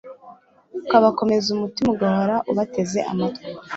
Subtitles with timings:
[0.79, 3.49] ukabakomeza umutima ugahora ubateze amatwi